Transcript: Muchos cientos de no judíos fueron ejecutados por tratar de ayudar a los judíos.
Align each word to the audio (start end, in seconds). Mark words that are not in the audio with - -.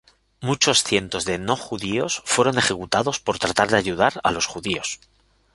Muchos 0.39 0.83
cientos 0.83 1.25
de 1.25 1.37
no 1.37 1.55
judíos 1.55 2.23
fueron 2.25 2.57
ejecutados 2.57 3.19
por 3.19 3.37
tratar 3.37 3.69
de 3.69 3.77
ayudar 3.77 4.19
a 4.23 4.31
los 4.31 4.47
judíos. 4.47 4.99